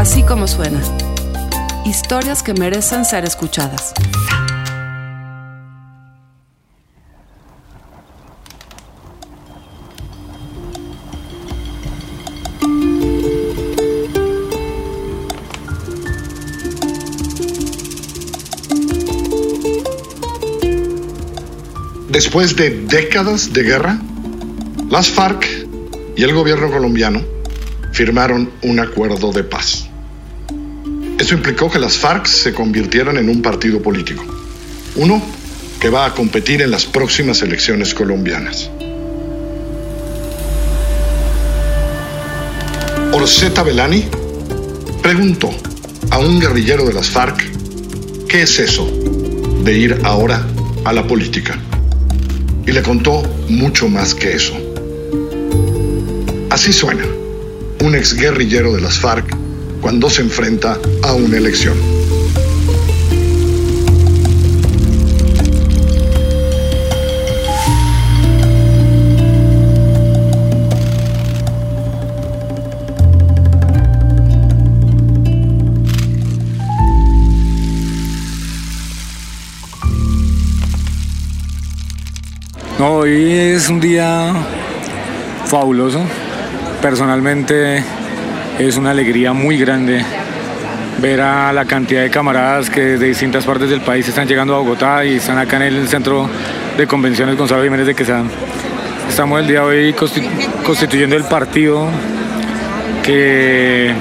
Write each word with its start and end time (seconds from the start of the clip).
Así 0.00 0.22
como 0.22 0.48
suena. 0.48 0.80
Historias 1.84 2.42
que 2.42 2.54
merecen 2.54 3.04
ser 3.04 3.26
escuchadas. 3.26 3.92
Después 22.08 22.56
de 22.56 22.70
décadas 22.70 23.52
de 23.52 23.62
guerra, 23.64 24.00
las 24.88 25.10
FARC 25.10 25.46
y 26.16 26.22
el 26.22 26.32
gobierno 26.32 26.70
colombiano 26.70 27.20
firmaron 27.92 28.50
un 28.62 28.80
acuerdo 28.80 29.30
de 29.30 29.44
paz. 29.44 29.89
Implicó 31.30 31.70
que 31.70 31.78
las 31.78 31.96
FARC 31.96 32.26
se 32.26 32.52
convirtieran 32.52 33.16
en 33.16 33.28
un 33.28 33.40
partido 33.40 33.80
político, 33.80 34.24
uno 34.96 35.22
que 35.80 35.88
va 35.88 36.04
a 36.06 36.12
competir 36.12 36.60
en 36.60 36.72
las 36.72 36.86
próximas 36.86 37.40
elecciones 37.42 37.94
colombianas. 37.94 38.68
Orseta 43.12 43.62
Belani 43.62 44.04
preguntó 45.02 45.50
a 46.10 46.18
un 46.18 46.40
guerrillero 46.40 46.84
de 46.84 46.94
las 46.94 47.08
FARC 47.08 47.40
qué 48.28 48.42
es 48.42 48.58
eso 48.58 48.90
de 49.62 49.78
ir 49.78 50.00
ahora 50.02 50.44
a 50.84 50.92
la 50.92 51.06
política 51.06 51.56
y 52.66 52.72
le 52.72 52.82
contó 52.82 53.22
mucho 53.48 53.88
más 53.88 54.16
que 54.16 54.34
eso. 54.34 54.54
Así 56.50 56.72
suena 56.72 57.04
un 57.82 57.94
exguerrillero 57.94 58.74
de 58.74 58.80
las 58.80 58.98
FARC 58.98 59.39
cuando 59.80 60.10
se 60.10 60.22
enfrenta 60.22 60.78
a 61.02 61.14
una 61.14 61.36
elección. 61.36 61.76
Hoy 82.78 83.32
es 83.32 83.68
un 83.68 83.80
día 83.80 84.32
fabuloso. 85.44 86.00
Personalmente 86.80 87.84
es 88.68 88.76
una 88.76 88.90
alegría 88.90 89.32
muy 89.32 89.56
grande 89.56 90.04
ver 91.00 91.22
a 91.22 91.50
la 91.50 91.64
cantidad 91.64 92.02
de 92.02 92.10
camaradas 92.10 92.68
que 92.68 92.98
de 92.98 93.06
distintas 93.06 93.44
partes 93.44 93.70
del 93.70 93.80
país 93.80 94.06
están 94.06 94.28
llegando 94.28 94.54
a 94.54 94.58
Bogotá 94.58 95.02
y 95.02 95.14
están 95.14 95.38
acá 95.38 95.56
en 95.56 95.62
el 95.62 95.88
centro 95.88 96.28
de 96.76 96.86
convenciones 96.86 97.38
Gonzalo 97.38 97.62
Jiménez 97.62 97.86
de 97.86 97.94
Quesada. 97.94 98.24
Estamos 99.08 99.40
el 99.40 99.46
día 99.46 99.60
de 99.60 99.66
hoy 99.66 99.94
constituyendo 100.62 101.16
el 101.16 101.24
partido 101.24 101.88
que, 103.02 103.94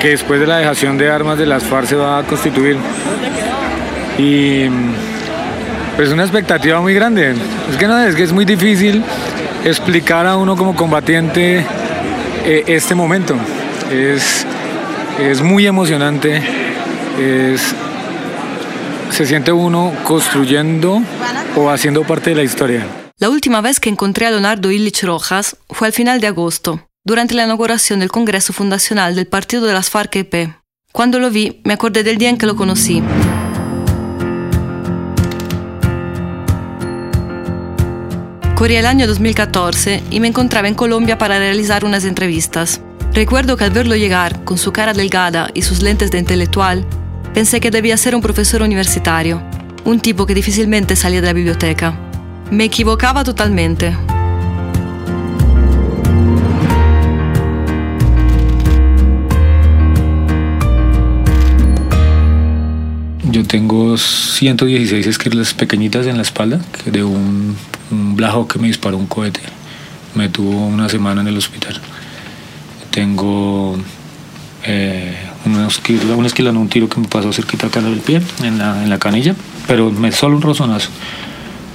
que 0.00 0.08
después 0.10 0.38
de 0.38 0.46
la 0.46 0.58
dejación 0.58 0.96
de 0.96 1.10
armas 1.10 1.36
de 1.36 1.46
las 1.46 1.64
FARC 1.64 1.88
se 1.88 1.96
va 1.96 2.18
a 2.18 2.22
constituir. 2.22 2.76
Y 4.18 4.68
pues 5.96 6.10
una 6.10 6.22
expectativa 6.22 6.80
muy 6.80 6.94
grande. 6.94 7.34
Es 7.68 7.76
que 7.76 7.88
no 7.88 7.98
es 7.98 8.14
que 8.14 8.22
es 8.22 8.32
muy 8.32 8.44
difícil 8.44 9.02
explicar 9.64 10.28
a 10.28 10.36
uno 10.36 10.56
como 10.56 10.76
combatiente 10.76 11.66
eh, 12.48 12.64
este 12.66 12.94
momento. 12.94 13.36
Es, 13.92 14.46
es 15.20 15.42
muy 15.42 15.66
emocionante. 15.66 16.42
Es, 17.18 17.74
se 19.10 19.26
siente 19.26 19.52
uno 19.52 19.92
construyendo 20.04 21.02
o 21.56 21.68
haciendo 21.68 22.04
parte 22.04 22.30
de 22.30 22.36
la 22.36 22.42
historia. 22.44 22.86
La 23.18 23.28
última 23.28 23.60
vez 23.60 23.80
que 23.80 23.90
encontré 23.90 24.26
a 24.26 24.30
Leonardo 24.30 24.70
Illich 24.70 25.02
Rojas 25.02 25.56
fue 25.68 25.88
al 25.88 25.92
final 25.92 26.20
de 26.20 26.28
agosto, 26.28 26.88
durante 27.04 27.34
la 27.34 27.44
inauguración 27.44 28.00
del 28.00 28.10
Congreso 28.10 28.54
Fundacional 28.54 29.14
del 29.14 29.26
Partido 29.26 29.66
de 29.66 29.74
las 29.74 29.90
FARC-EP. 29.90 30.54
Cuando 30.92 31.18
lo 31.18 31.30
vi, 31.30 31.60
me 31.64 31.74
acordé 31.74 32.02
del 32.02 32.16
día 32.16 32.30
en 32.30 32.38
que 32.38 32.46
lo 32.46 32.56
conocí. 32.56 33.02
Corría 38.58 38.80
el 38.80 38.86
año 38.86 39.06
2014 39.06 40.02
y 40.10 40.18
me 40.18 40.26
encontraba 40.26 40.66
en 40.66 40.74
Colombia 40.74 41.16
para 41.16 41.38
realizar 41.38 41.84
unas 41.84 42.04
entrevistas. 42.04 42.80
Recuerdo 43.14 43.56
que 43.56 43.62
al 43.62 43.70
verlo 43.70 43.94
llegar, 43.94 44.42
con 44.42 44.58
su 44.58 44.72
cara 44.72 44.94
delgada 44.94 45.48
y 45.54 45.62
sus 45.62 45.80
lentes 45.80 46.10
de 46.10 46.18
intelectual, 46.18 46.84
pensé 47.34 47.60
que 47.60 47.70
debía 47.70 47.96
ser 47.96 48.16
un 48.16 48.20
profesor 48.20 48.62
universitario, 48.62 49.40
un 49.84 50.00
tipo 50.00 50.26
que 50.26 50.34
difícilmente 50.34 50.96
salía 50.96 51.20
de 51.20 51.28
la 51.28 51.34
biblioteca. 51.34 51.96
Me 52.50 52.64
equivocaba 52.64 53.22
totalmente. 53.22 53.96
Yo 63.30 63.44
tengo 63.46 63.96
116 63.96 65.06
esquirlas 65.06 65.54
pequeñitas 65.54 66.08
en 66.08 66.16
la 66.16 66.22
espalda 66.22 66.60
de 66.86 67.04
un, 67.04 67.56
un 67.90 68.16
blajo 68.16 68.46
que 68.46 68.58
me 68.58 68.68
disparó 68.68 68.96
un 68.96 69.06
cohete. 69.06 69.40
Me 70.14 70.28
tuvo 70.28 70.66
una 70.66 70.88
semana 70.88 71.20
en 71.20 71.28
el 71.28 71.36
hospital. 71.36 71.80
Tengo 72.90 73.78
eh, 74.64 75.16
una 75.44 75.66
esquila, 75.66 76.14
una 76.14 76.26
esquila, 76.26 76.50
un 76.50 76.68
tiro 76.68 76.88
que 76.88 77.00
me 77.00 77.08
pasó 77.08 77.32
cerquita 77.32 77.68
acá 77.68 77.80
del 77.80 78.00
pie, 78.00 78.20
en 78.42 78.58
la, 78.58 78.82
en 78.82 78.90
la 78.90 78.98
canilla, 78.98 79.34
pero 79.66 79.90
me, 79.90 80.12
solo 80.12 80.36
un 80.36 80.42
rozonazo. 80.42 80.90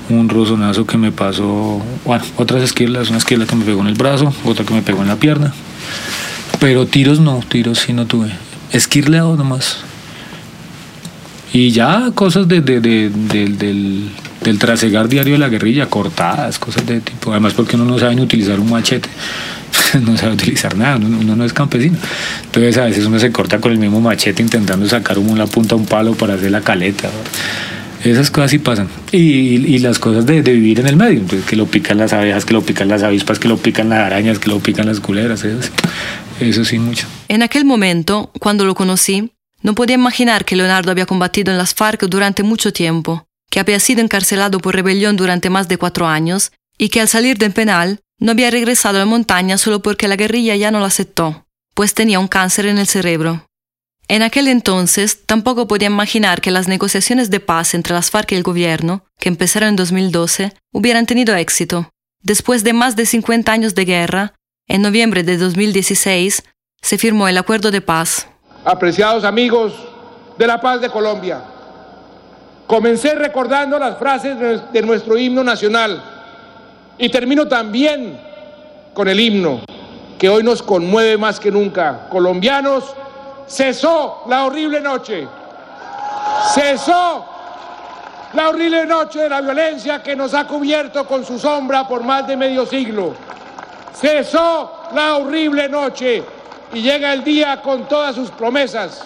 Un 0.09 0.27
rozonazo 0.27 0.85
que 0.85 0.97
me 0.97 1.11
pasó, 1.11 1.81
bueno, 2.03 2.25
otras 2.35 2.61
esquirlas, 2.61 3.09
una 3.09 3.19
esquila 3.19 3.45
que 3.45 3.55
me 3.55 3.63
pegó 3.63 3.81
en 3.81 3.87
el 3.87 3.93
brazo, 3.93 4.33
otra 4.43 4.65
que 4.65 4.73
me 4.73 4.81
pegó 4.81 5.01
en 5.01 5.07
la 5.07 5.15
pierna. 5.15 5.53
Pero 6.59 6.85
tiros 6.87 7.19
no, 7.19 7.39
tiros 7.47 7.79
sí 7.79 7.93
no 7.93 8.05
tuve. 8.05 8.31
Esquirleado 8.71 9.35
nomás. 9.37 9.83
Y 11.53 11.69
ya 11.69 12.11
cosas 12.15 12.47
de, 12.47 12.61
de, 12.61 12.81
de, 12.81 13.09
del, 13.09 14.09
del 14.43 14.59
trasegar 14.59 15.07
diario 15.07 15.33
de 15.33 15.39
la 15.39 15.49
guerrilla, 15.49 15.85
cortadas, 15.85 16.57
cosas 16.57 16.83
de 16.87 16.99
tipo. 16.99 17.31
Además, 17.31 17.53
porque 17.53 17.75
uno 17.75 17.85
no 17.85 17.99
sabe 17.99 18.15
ni 18.15 18.23
utilizar 18.23 18.59
un 18.59 18.71
machete, 18.71 19.07
no 20.01 20.17
sabe 20.17 20.33
utilizar 20.33 20.75
nada, 20.75 20.97
uno, 20.97 21.15
uno, 21.19 21.35
no 21.35 21.45
es 21.45 21.53
campesino. 21.53 21.95
Entonces, 22.43 22.77
a 22.79 22.85
veces 22.85 23.05
uno 23.05 23.19
se 23.19 23.31
corta 23.31 23.61
con 23.61 23.71
el 23.71 23.77
mismo 23.77 24.01
machete 24.01 24.41
intentando 24.41 24.89
sacar 24.89 25.19
una 25.19 25.45
punta 25.45 25.75
a 25.75 25.77
un 25.77 25.85
palo 25.85 26.15
para 26.15 26.33
hacer 26.33 26.49
la 26.49 26.61
caleta. 26.61 27.09
Esas 28.03 28.31
cosas 28.31 28.49
sí 28.49 28.57
pasan. 28.57 28.89
Y, 29.11 29.17
y 29.19 29.77
las 29.77 29.99
cosas 29.99 30.25
de, 30.25 30.41
de, 30.41 30.53
vivir 30.53 30.79
en 30.79 30.87
el 30.87 30.97
medio, 30.97 31.19
entonces, 31.19 31.47
que 31.47 31.55
lo 31.55 31.67
pican 31.67 31.99
las 31.99 32.13
abejas, 32.13 32.45
que 32.45 32.53
lo 32.53 32.63
pican 32.63 32.87
las 32.87 33.03
avispas, 33.03 33.37
que 33.37 33.47
lo 33.47 33.57
pican 33.57 33.89
las 33.89 33.99
arañas, 33.99 34.39
que 34.39 34.49
lo 34.49 34.59
pican 34.59 34.87
las 34.87 34.99
culeras, 34.99 35.43
eso 35.43 35.69
eso 36.39 36.65
sí 36.65 36.79
mucho. 36.79 37.05
En 37.27 37.43
aquel 37.43 37.63
momento, 37.63 38.31
cuando 38.39 38.65
lo 38.65 38.73
conocí, 38.73 39.31
no 39.63 39.73
podía 39.73 39.95
imaginar 39.95 40.45
que 40.45 40.55
Leonardo 40.55 40.91
había 40.91 41.07
combatido 41.07 41.51
en 41.51 41.57
las 41.57 41.73
FARC 41.73 42.03
durante 42.03 42.43
mucho 42.43 42.71
tiempo, 42.71 43.25
que 43.49 43.59
había 43.59 43.79
sido 43.79 44.01
encarcelado 44.01 44.59
por 44.59 44.75
rebelión 44.75 45.15
durante 45.15 45.49
más 45.49 45.67
de 45.67 45.77
cuatro 45.77 46.07
años 46.07 46.51
y 46.77 46.89
que 46.89 47.01
al 47.01 47.07
salir 47.07 47.37
del 47.37 47.53
penal 47.53 48.01
no 48.19 48.31
había 48.31 48.51
regresado 48.51 48.97
a 48.97 48.99
la 48.99 49.05
montaña 49.05 49.57
solo 49.57 49.81
porque 49.81 50.07
la 50.07 50.15
guerrilla 50.15 50.55
ya 50.55 50.69
no 50.69 50.79
lo 50.79 50.85
aceptó, 50.85 51.47
pues 51.73 51.93
tenía 51.93 52.19
un 52.19 52.27
cáncer 52.27 52.67
en 52.67 52.77
el 52.77 52.87
cerebro. 52.87 53.47
En 54.07 54.21
aquel 54.21 54.47
entonces 54.49 55.25
tampoco 55.25 55.67
podía 55.67 55.87
imaginar 55.87 56.41
que 56.41 56.51
las 56.51 56.67
negociaciones 56.67 57.29
de 57.29 57.39
paz 57.39 57.73
entre 57.73 57.93
las 57.93 58.11
FARC 58.11 58.33
y 58.33 58.35
el 58.35 58.43
gobierno, 58.43 59.05
que 59.19 59.29
empezaron 59.29 59.69
en 59.69 59.75
2012, 59.77 60.53
hubieran 60.73 61.05
tenido 61.05 61.35
éxito. 61.35 61.89
Después 62.21 62.63
de 62.63 62.73
más 62.73 62.95
de 62.95 63.05
50 63.05 63.51
años 63.51 63.75
de 63.75 63.85
guerra, 63.85 64.33
en 64.67 64.81
noviembre 64.81 65.23
de 65.23 65.37
2016 65.37 66.43
se 66.81 66.97
firmó 66.97 67.27
el 67.27 67.37
acuerdo 67.37 67.71
de 67.71 67.81
paz. 67.81 68.27
Apreciados 68.65 69.25
amigos 69.25 69.73
de 70.37 70.47
la 70.47 70.61
paz 70.61 70.79
de 70.79 70.89
Colombia, 70.89 71.41
comencé 72.65 73.13
recordando 73.13 73.77
las 73.77 73.97
frases 73.97 74.37
de 74.71 74.81
nuestro 74.81 75.17
himno 75.17 75.43
nacional 75.43 76.01
y 76.97 77.09
termino 77.09 77.47
también 77.47 78.17
con 78.93 79.09
el 79.09 79.19
himno 79.19 79.61
que 80.17 80.29
hoy 80.29 80.43
nos 80.43 80.63
conmueve 80.63 81.17
más 81.17 81.41
que 81.41 81.51
nunca. 81.51 82.07
Colombianos, 82.09 82.95
cesó 83.47 84.23
la 84.29 84.45
horrible 84.45 84.79
noche, 84.79 85.27
cesó 86.53 87.25
la 88.33 88.49
horrible 88.49 88.85
noche 88.85 89.19
de 89.19 89.29
la 89.29 89.41
violencia 89.41 90.01
que 90.01 90.15
nos 90.15 90.33
ha 90.33 90.47
cubierto 90.47 91.05
con 91.05 91.25
su 91.25 91.37
sombra 91.37 91.85
por 91.85 92.01
más 92.03 92.25
de 92.25 92.37
medio 92.37 92.65
siglo. 92.65 93.13
Cesó 93.93 94.83
la 94.95 95.17
horrible 95.17 95.67
noche 95.67 96.23
y 96.73 96.81
llega 96.81 97.13
el 97.13 97.23
día 97.23 97.61
con 97.61 97.87
todas 97.87 98.15
sus 98.15 98.29
promesas. 98.31 99.05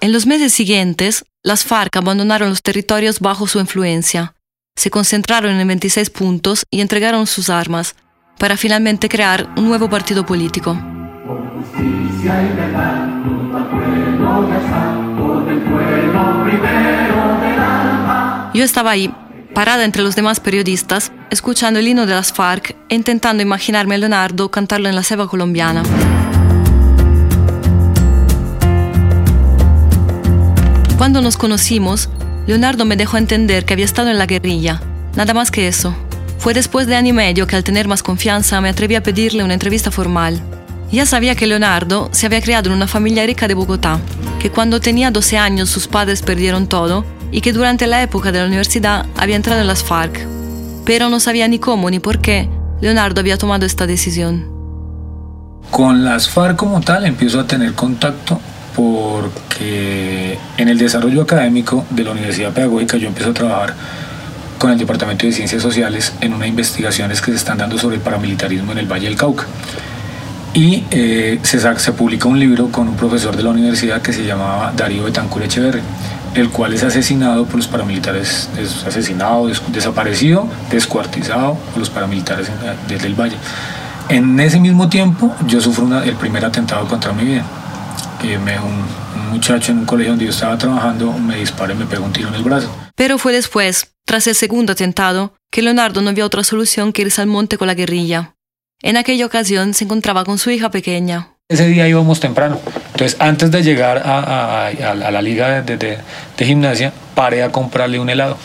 En 0.00 0.12
los 0.12 0.26
meses 0.26 0.52
siguientes, 0.52 1.24
las 1.42 1.64
FARC 1.64 1.96
abandonaron 1.96 2.50
los 2.50 2.62
territorios 2.62 3.20
bajo 3.20 3.46
su 3.46 3.58
influencia, 3.58 4.34
se 4.76 4.90
concentraron 4.90 5.58
en 5.58 5.66
26 5.66 6.10
puntos 6.10 6.64
y 6.70 6.80
entregaron 6.82 7.26
sus 7.26 7.48
armas, 7.48 7.96
para 8.38 8.56
finalmente 8.56 9.08
crear 9.08 9.48
un 9.56 9.66
nuevo 9.66 9.88
partido 9.88 10.26
político. 10.26 10.74
justicia 10.74 12.42
y 12.42 12.56
verdad, 12.56 13.08
junto 13.24 13.56
al 13.56 13.70
pueblo 13.70 14.48
ya 14.48 14.58
está, 14.58 14.94
por 15.16 15.48
el 15.50 15.60
pueblo 15.60 16.44
primero 16.44 17.40
del 17.40 17.58
alma. 17.58 18.50
Yo 18.52 18.62
estaba 18.62 18.90
ahí, 18.90 19.12
parada 19.54 19.84
entre 19.84 20.02
los 20.02 20.14
demás 20.14 20.40
periodistas, 20.40 21.12
escuchando 21.30 21.80
el 21.80 21.88
himno 21.88 22.04
de 22.04 22.14
las 22.14 22.32
FARC 22.32 22.76
e 22.90 22.94
intentando 22.94 23.42
imaginarme 23.42 23.94
a 23.94 23.98
Leonardo 23.98 24.50
cantarlo 24.50 24.90
en 24.90 24.94
la 24.94 25.02
selva 25.02 25.28
colombiana. 25.28 25.82
Cuando 30.98 31.20
nos 31.20 31.36
conocimos, 31.36 32.08
Leonardo 32.46 32.86
me 32.86 32.96
dejó 32.96 33.18
entender 33.18 33.66
que 33.66 33.74
había 33.74 33.84
estado 33.84 34.08
en 34.08 34.16
la 34.16 34.24
guerrilla, 34.24 34.80
nada 35.14 35.34
más 35.34 35.50
que 35.50 35.68
eso. 35.68 35.94
Fue 36.38 36.54
después 36.54 36.86
de 36.86 36.96
año 36.96 37.10
y 37.10 37.12
medio 37.12 37.46
que 37.46 37.54
al 37.54 37.64
tener 37.64 37.86
más 37.86 38.02
confianza 38.02 38.62
me 38.62 38.70
atreví 38.70 38.94
a 38.94 39.02
pedirle 39.02 39.44
una 39.44 39.52
entrevista 39.52 39.90
formal. 39.90 40.40
Ya 40.90 41.04
sabía 41.04 41.34
que 41.34 41.46
Leonardo 41.46 42.08
se 42.12 42.24
había 42.24 42.40
criado 42.40 42.70
en 42.70 42.76
una 42.76 42.86
familia 42.86 43.26
rica 43.26 43.46
de 43.46 43.52
Bogotá, 43.52 44.00
que 44.40 44.50
cuando 44.50 44.80
tenía 44.80 45.10
12 45.10 45.36
años 45.36 45.68
sus 45.68 45.86
padres 45.86 46.22
perdieron 46.22 46.66
todo 46.66 47.04
y 47.30 47.42
que 47.42 47.52
durante 47.52 47.86
la 47.86 48.02
época 48.02 48.32
de 48.32 48.38
la 48.38 48.46
universidad 48.46 49.04
había 49.18 49.36
entrado 49.36 49.60
en 49.60 49.66
las 49.66 49.84
FARC. 49.84 50.26
Pero 50.86 51.10
no 51.10 51.20
sabía 51.20 51.46
ni 51.46 51.58
cómo 51.58 51.90
ni 51.90 51.98
por 51.98 52.20
qué 52.20 52.48
Leonardo 52.80 53.20
había 53.20 53.36
tomado 53.36 53.66
esta 53.66 53.86
decisión. 53.86 54.48
Con 55.70 56.04
las 56.04 56.30
FARC 56.30 56.56
como 56.56 56.80
tal 56.80 57.04
empiezo 57.04 57.40
a 57.40 57.46
tener 57.46 57.74
contacto 57.74 58.40
porque 58.76 60.38
en 60.58 60.68
el 60.68 60.76
desarrollo 60.76 61.22
académico 61.22 61.86
de 61.88 62.04
la 62.04 62.10
Universidad 62.10 62.52
Pedagógica 62.52 62.98
yo 62.98 63.08
empiezo 63.08 63.30
a 63.30 63.34
trabajar 63.34 63.74
con 64.58 64.70
el 64.70 64.78
Departamento 64.78 65.26
de 65.26 65.32
Ciencias 65.32 65.62
Sociales 65.62 66.12
en 66.20 66.34
unas 66.34 66.48
investigaciones 66.48 67.22
que 67.22 67.30
se 67.30 67.38
están 67.38 67.56
dando 67.56 67.78
sobre 67.78 67.96
el 67.96 68.02
paramilitarismo 68.02 68.72
en 68.72 68.78
el 68.78 68.86
Valle 68.86 69.06
del 69.06 69.16
Cauca. 69.16 69.46
Y 70.52 70.84
eh, 70.90 71.38
se, 71.42 71.92
publica 71.92 72.28
un 72.28 72.38
libro 72.38 72.68
con 72.68 72.88
un 72.88 72.96
profesor 72.96 73.36
de 73.36 73.42
la 73.42 73.50
universidad 73.50 74.00
que 74.00 74.12
se 74.12 74.24
llamaba 74.24 74.72
Darío 74.76 75.04
Betancur 75.04 75.42
Echeverri, 75.42 75.80
el 76.34 76.50
cual 76.50 76.74
es 76.74 76.82
asesinado 76.82 77.46
por 77.46 77.56
los 77.56 77.68
paramilitares, 77.68 78.48
es 78.58 78.84
asesinado, 78.86 79.50
desaparecido, 79.68 80.48
descuartizado 80.70 81.54
por 81.70 81.78
los 81.78 81.90
paramilitares 81.90 82.48
desde 82.88 83.06
el 83.06 83.14
Valle. 83.14 83.36
En 84.08 84.38
ese 84.38 84.60
mismo 84.60 84.88
tiempo 84.88 85.34
yo 85.46 85.60
sufro 85.60 86.02
el 86.02 86.14
primer 86.16 86.44
atentado 86.44 86.86
contra 86.86 87.12
mi 87.12 87.24
vida. 87.24 87.44
Que 88.20 88.38
me, 88.38 88.58
un, 88.58 88.84
un 89.14 89.30
muchacho 89.32 89.72
en 89.72 89.78
un 89.78 89.86
colegio 89.86 90.12
donde 90.12 90.24
yo 90.24 90.30
estaba 90.30 90.56
trabajando 90.56 91.12
me 91.12 91.36
dispara 91.36 91.72
y 91.72 91.76
me 91.76 91.86
pegó 91.86 92.04
un 92.04 92.12
tiro 92.12 92.28
en 92.28 92.34
el 92.34 92.42
brazo. 92.42 92.74
Pero 92.94 93.18
fue 93.18 93.32
después, 93.32 93.92
tras 94.04 94.26
el 94.26 94.34
segundo 94.34 94.72
atentado, 94.72 95.34
que 95.50 95.62
Leonardo 95.62 96.00
no 96.02 96.12
vio 96.12 96.24
otra 96.26 96.44
solución 96.44 96.92
que 96.92 97.02
irse 97.02 97.20
al 97.20 97.26
monte 97.26 97.58
con 97.58 97.66
la 97.66 97.74
guerrilla. 97.74 98.34
En 98.82 98.96
aquella 98.96 99.26
ocasión 99.26 99.74
se 99.74 99.84
encontraba 99.84 100.24
con 100.24 100.38
su 100.38 100.50
hija 100.50 100.70
pequeña. 100.70 101.28
Ese 101.48 101.66
día 101.68 101.86
íbamos 101.88 102.18
temprano. 102.20 102.60
Entonces, 102.92 103.16
antes 103.20 103.50
de 103.50 103.62
llegar 103.62 103.98
a, 103.98 104.66
a, 104.66 104.68
a 104.68 105.10
la 105.10 105.22
liga 105.22 105.62
de, 105.62 105.76
de, 105.76 105.98
de, 106.36 106.44
gimnasia, 106.44 106.92
paré 107.14 107.42
a 107.42 107.52
comprarle 107.52 108.00
un 108.00 108.10
helado. 108.10 108.36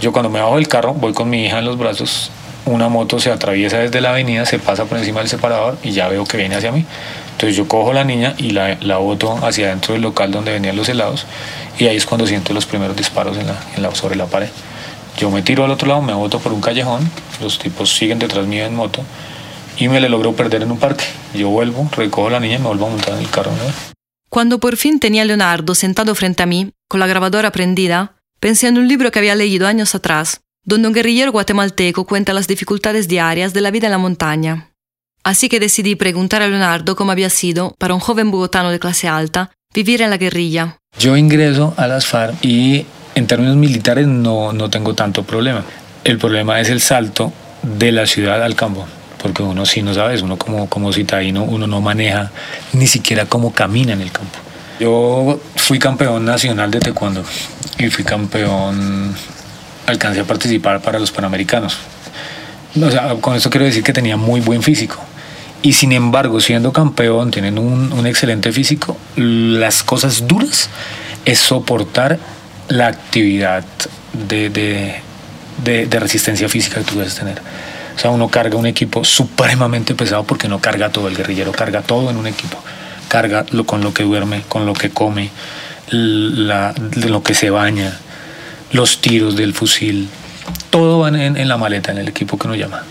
Yo 0.00 0.12
cuando 0.12 0.30
me 0.30 0.40
bajo 0.40 0.56
del 0.56 0.68
carro, 0.68 0.94
voy 0.94 1.12
con 1.12 1.28
mi 1.28 1.46
hija 1.46 1.58
en 1.58 1.64
los 1.64 1.76
brazos, 1.76 2.30
una 2.64 2.88
moto 2.88 3.18
se 3.18 3.30
atraviesa 3.30 3.78
desde 3.78 4.00
la 4.00 4.10
avenida, 4.10 4.46
se 4.46 4.58
pasa 4.58 4.84
por 4.84 4.98
encima 4.98 5.20
del 5.20 5.28
separador 5.28 5.78
y 5.82 5.90
ya 5.90 6.08
veo 6.08 6.24
que 6.24 6.36
viene 6.36 6.54
hacia 6.54 6.70
mí. 6.72 6.86
Entonces 7.34 7.56
yo 7.56 7.66
cojo 7.66 7.92
la 7.92 8.04
niña 8.04 8.34
y 8.38 8.50
la, 8.50 8.78
la 8.80 8.98
boto 8.98 9.44
hacia 9.44 9.66
adentro 9.66 9.94
del 9.94 10.02
local 10.02 10.30
donde 10.30 10.52
venían 10.52 10.76
los 10.76 10.88
helados 10.88 11.26
y 11.78 11.86
ahí 11.86 11.96
es 11.96 12.06
cuando 12.06 12.26
siento 12.26 12.54
los 12.54 12.64
primeros 12.64 12.96
disparos 12.96 13.36
en 13.36 13.48
la, 13.48 13.56
en 13.76 13.82
la, 13.82 13.94
sobre 13.94 14.16
la 14.16 14.26
pared. 14.26 14.48
Yo 15.18 15.30
me 15.30 15.42
tiro 15.42 15.64
al 15.64 15.70
otro 15.70 15.88
lado, 15.88 16.00
me 16.00 16.12
boto 16.12 16.38
por 16.38 16.52
un 16.52 16.60
callejón, 16.60 17.08
los 17.40 17.58
tipos 17.58 17.92
siguen 17.92 18.18
detrás 18.18 18.46
mío 18.46 18.64
en 18.64 18.74
moto 18.74 19.02
y 19.76 19.88
me 19.88 20.00
le 20.00 20.08
logro 20.08 20.34
perder 20.34 20.62
en 20.62 20.70
un 20.70 20.78
parque. 20.78 21.04
Yo 21.34 21.48
vuelvo, 21.48 21.88
recojo 21.96 22.28
a 22.28 22.32
la 22.32 22.40
niña 22.40 22.56
y 22.56 22.58
me 22.58 22.68
vuelvo 22.68 22.86
a 22.86 22.90
montar 22.90 23.14
en 23.14 23.20
el 23.20 23.30
carro. 23.30 23.50
¿no? 23.50 23.94
Cuando 24.28 24.58
por 24.58 24.76
fin 24.76 25.00
tenía 25.00 25.22
a 25.22 25.24
Leonardo 25.24 25.74
sentado 25.74 26.14
frente 26.14 26.42
a 26.42 26.46
mí, 26.46 26.70
con 26.88 27.00
la 27.00 27.06
grabadora 27.06 27.50
prendida, 27.52 28.16
pensé 28.40 28.68
en 28.68 28.78
un 28.78 28.88
libro 28.88 29.10
que 29.10 29.18
había 29.18 29.34
leído 29.34 29.66
años 29.66 29.94
atrás, 29.94 30.40
donde 30.64 30.88
un 30.88 30.94
guerrillero 30.94 31.32
guatemalteco 31.32 32.04
cuenta 32.04 32.32
las 32.32 32.46
dificultades 32.46 33.08
diarias 33.08 33.52
de 33.52 33.60
la 33.60 33.70
vida 33.70 33.86
en 33.86 33.92
la 33.92 33.98
montaña. 33.98 34.73
Así 35.24 35.48
que 35.48 35.58
decidí 35.58 35.96
preguntar 35.96 36.42
a 36.42 36.48
Leonardo 36.48 36.96
cómo 36.96 37.10
había 37.10 37.30
sido, 37.30 37.74
para 37.78 37.94
un 37.94 38.00
joven 38.00 38.30
bogotano 38.30 38.70
de 38.70 38.78
clase 38.78 39.08
alta, 39.08 39.50
vivir 39.74 40.02
en 40.02 40.10
la 40.10 40.18
guerrilla. 40.18 40.76
Yo 40.98 41.16
ingreso 41.16 41.74
a 41.76 41.86
las 41.86 42.06
FARC 42.06 42.36
y 42.44 42.86
en 43.14 43.26
términos 43.26 43.56
militares 43.56 44.06
no, 44.06 44.52
no 44.52 44.68
tengo 44.68 44.94
tanto 44.94 45.24
problema. 45.24 45.64
El 46.04 46.18
problema 46.18 46.60
es 46.60 46.68
el 46.68 46.80
salto 46.80 47.32
de 47.62 47.90
la 47.90 48.06
ciudad 48.06 48.42
al 48.42 48.54
campo 48.54 48.86
porque 49.24 49.42
uno 49.42 49.64
sí 49.64 49.80
no 49.80 49.94
sabes, 49.94 50.20
uno 50.20 50.36
como, 50.36 50.68
como 50.68 50.92
citadino, 50.92 51.44
uno 51.44 51.66
no 51.66 51.80
maneja 51.80 52.30
ni 52.74 52.86
siquiera 52.86 53.24
cómo 53.24 53.54
camina 53.54 53.94
en 53.94 54.02
el 54.02 54.12
campo. 54.12 54.38
Yo 54.78 55.40
fui 55.56 55.78
campeón 55.78 56.26
nacional 56.26 56.70
de 56.70 56.78
taekwondo 56.78 57.24
y 57.78 57.88
fui 57.88 58.04
campeón, 58.04 59.14
alcancé 59.86 60.20
a 60.20 60.24
participar 60.24 60.82
para 60.82 60.98
los 60.98 61.10
Panamericanos. 61.10 61.78
O 62.78 62.90
sea, 62.90 63.14
con 63.14 63.34
esto 63.34 63.48
quiero 63.48 63.64
decir 63.64 63.82
que 63.82 63.94
tenía 63.94 64.18
muy 64.18 64.42
buen 64.42 64.62
físico. 64.62 64.98
Y 65.64 65.72
sin 65.72 65.92
embargo, 65.92 66.40
siendo 66.40 66.74
campeón, 66.74 67.30
teniendo 67.30 67.62
un, 67.62 67.90
un 67.90 68.06
excelente 68.06 68.52
físico, 68.52 68.98
las 69.16 69.82
cosas 69.82 70.28
duras 70.28 70.68
es 71.24 71.38
soportar 71.38 72.18
la 72.68 72.88
actividad 72.88 73.64
de, 74.12 74.50
de, 74.50 75.86
de, 75.86 76.00
resistencia 76.00 76.50
física 76.50 76.80
que 76.80 76.84
tú 76.84 77.00
tener. 77.00 77.40
O 77.96 77.98
sea, 77.98 78.10
uno 78.10 78.28
carga 78.28 78.58
un 78.58 78.66
equipo 78.66 79.06
supremamente 79.06 79.94
pesado 79.94 80.24
porque 80.24 80.48
no 80.48 80.60
carga 80.60 80.90
todo, 80.90 81.08
el 81.08 81.16
guerrillero 81.16 81.50
carga 81.52 81.80
todo 81.80 82.10
en 82.10 82.18
un 82.18 82.26
equipo. 82.26 82.58
Carga 83.08 83.46
con 83.64 83.80
lo 83.80 83.94
que 83.94 84.02
duerme, 84.02 84.42
con 84.46 84.66
lo 84.66 84.74
que 84.74 84.90
come, 84.90 85.30
lo 85.88 87.22
que 87.22 87.34
se 87.34 87.48
baña, 87.48 87.98
los 88.72 89.00
tiros 89.00 89.34
del 89.34 89.54
fusil. 89.54 90.10
Todo 90.68 90.98
va 90.98 91.08
en, 91.08 91.38
en 91.38 91.48
la 91.48 91.56
maleta, 91.56 91.90
en 91.90 91.96
el 91.96 92.08
equipo 92.08 92.36
que 92.36 92.48
uno 92.48 92.54
llama. 92.54 92.82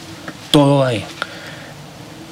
Todo 0.50 0.80
va 0.80 0.88
ahí. 0.88 1.06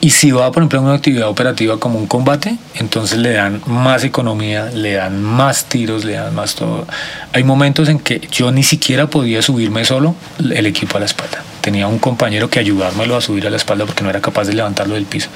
Y 0.03 0.09
si 0.09 0.31
va, 0.31 0.51
por 0.51 0.63
ejemplo, 0.63 0.80
a 0.80 0.81
una 0.81 0.94
actividad 0.95 1.30
operativa 1.30 1.80
como 1.80 2.00
un 2.00 2.07
combate, 2.07 2.57
entonces 2.74 3.19
le 3.19 3.33
dan 3.33 3.62
más 3.68 4.03
economía, 4.03 4.65
le 4.74 4.94
dan 4.94 5.21
más 5.21 5.65
tiros, 5.65 6.03
le 6.06 6.13
dan 6.13 6.33
más 6.33 6.56
todo. 6.56 6.88
Hay 7.33 7.44
momentos 7.44 7.88
en 7.88 8.00
que 8.00 8.19
yo 8.31 8.51
ni 8.51 8.63
siquiera 8.63 9.07
podía 9.07 9.44
subirme 9.44 9.86
solo 9.86 10.15
el 10.39 10.65
equipo 10.65 10.98
a 10.98 11.01
la 11.01 11.06
espalda. 11.06 11.44
Tenía 11.62 11.88
un 11.88 12.00
compañero 12.00 12.50
que 12.50 12.60
ayudármelo 12.60 13.16
a 13.16 13.22
subir 13.22 13.46
a 13.48 13.50
la 13.50 13.58
espalda 13.58 13.86
porque 13.86 14.04
no 14.04 14.10
era 14.10 14.19
capaz 14.19 14.46
de 14.48 14.54
levantarlo 14.54 14.96
del 14.96 15.06
piso. 15.06 15.30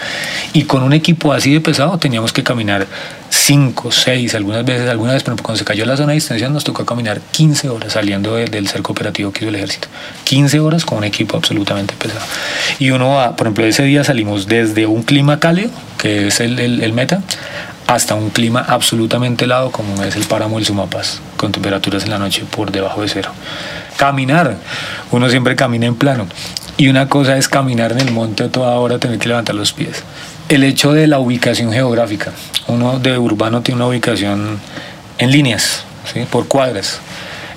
Y 0.54 0.64
con 0.64 0.84
un 0.84 0.94
equipo 0.94 1.34
así 1.34 1.54
de 1.54 1.62
pesado 1.62 1.98
teníamos 2.00 2.34
que 2.34 2.44
caminar 2.44 2.88
5, 3.30 3.92
6, 3.92 4.36
algunas 4.36 4.66
veces, 4.66 4.90
alguna 4.90 5.14
vez, 5.14 5.24
pero 5.24 5.38
cuando 5.38 5.60
se 5.60 5.66
cayó 5.66 5.86
la 5.86 5.98
zona 5.98 6.10
de 6.10 6.16
distensión 6.16 6.54
nos 6.54 6.64
tocó 6.64 6.86
caminar 6.86 7.22
15 7.32 7.70
horas 7.70 7.94
saliendo 7.94 8.36
de, 8.36 8.46
del 8.46 8.68
cerco 8.68 8.94
operativo 8.94 9.32
que 9.32 9.42
hizo 9.42 9.50
el 9.50 9.56
ejército. 9.56 9.88
15 10.24 10.60
horas 10.60 10.86
con 10.86 10.98
un 10.98 11.04
equipo 11.04 11.38
absolutamente 11.38 11.94
pesado. 11.96 12.26
Y 12.80 12.90
uno 12.90 13.10
va, 13.10 13.36
por 13.36 13.48
ejemplo, 13.48 13.66
ese 13.66 13.84
día 13.84 14.04
salimos 14.04 14.48
desde 14.48 14.88
un 14.88 15.04
clima 15.04 15.40
cálido, 15.40 15.70
que 16.00 16.28
es 16.28 16.40
el, 16.40 16.60
el, 16.60 16.82
el 16.82 16.94
meta, 16.94 17.22
hasta 17.88 18.16
un 18.16 18.30
clima 18.30 18.66
absolutamente 18.68 19.46
helado 19.46 19.72
como 19.72 20.04
es 20.04 20.16
el 20.16 20.24
páramo 20.24 20.58
del 20.58 20.66
Sumapaz, 20.66 21.20
con 21.38 21.52
temperaturas 21.52 22.04
en 22.04 22.10
la 22.10 22.20
noche 22.20 22.44
por 22.50 22.72
debajo 22.72 23.02
de 23.02 23.10
cero. 23.10 23.32
Caminar, 23.98 24.58
uno 25.12 25.30
siempre 25.30 25.56
camina 25.56 25.86
en 25.86 25.96
plano. 25.96 26.28
Y 26.78 26.90
una 26.90 27.08
cosa 27.08 27.38
es 27.38 27.48
caminar 27.48 27.94
en 27.94 28.00
el 28.00 28.12
monte 28.12 28.44
a 28.44 28.50
toda 28.50 28.72
hora, 28.76 29.00
tener 29.00 29.18
que 29.18 29.30
levantar 29.30 29.56
los 29.56 29.74
pies. 29.74 30.04
El 30.50 30.64
hecho 30.64 30.94
de 30.94 31.08
la 31.08 31.20
ubicación 31.20 31.72
geográfica. 31.72 32.32
Uno 32.68 33.00
de 33.00 33.18
urbano 33.18 33.62
tiene 33.62 33.78
una 33.78 33.88
ubicación 33.88 34.60
en 35.18 35.32
líneas, 35.32 35.86
¿sí? 36.12 36.26
por 36.30 36.48
cuadras. 36.48 37.00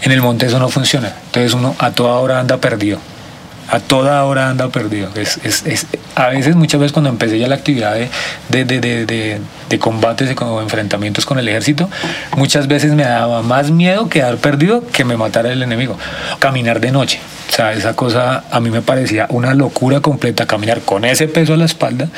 En 0.02 0.12
el 0.12 0.22
monte 0.22 0.46
eso 0.46 0.58
no 0.58 0.68
funciona. 0.68 1.12
Entonces 1.26 1.54
uno 1.54 1.74
a 1.78 1.90
toda 1.90 2.12
hora 2.14 2.38
anda 2.38 2.58
perdido 2.58 3.00
a 3.70 3.80
toda 3.80 4.24
hora 4.24 4.48
anda 4.48 4.68
perdido. 4.68 5.10
Es, 5.14 5.38
es, 5.44 5.66
es, 5.66 5.86
a 6.14 6.28
veces, 6.28 6.56
muchas 6.56 6.80
veces 6.80 6.92
cuando 6.92 7.10
empecé 7.10 7.38
ya 7.38 7.48
la 7.48 7.56
actividad 7.56 7.94
de, 7.94 8.64
de, 8.64 8.80
de, 8.80 9.40
de, 9.68 9.78
combates 9.78 10.34
o 10.40 10.62
enfrentamientos 10.62 11.26
con 11.26 11.38
el 11.38 11.48
ejército, 11.48 11.88
muchas 12.36 12.66
veces 12.66 12.92
me 12.92 13.04
daba 13.04 13.42
más 13.42 13.70
miedo 13.70 14.08
quedar 14.08 14.36
perdido 14.38 14.86
que 14.86 15.04
me 15.04 15.16
matara 15.16 15.52
el 15.52 15.62
enemigo. 15.62 15.98
Caminar 16.38 16.80
de 16.80 16.92
noche. 16.92 17.20
O 17.48 17.52
sea, 17.52 17.72
esa 17.72 17.94
cosa 17.94 18.44
a 18.50 18.60
mí 18.60 18.70
me 18.70 18.82
parecía 18.82 19.26
una 19.30 19.54
locura 19.54 20.00
completa, 20.00 20.46
caminar 20.46 20.80
con 20.80 21.04
ese 21.04 21.28
peso 21.28 21.54
a 21.54 21.56
la 21.56 21.64
espalda 21.64 22.08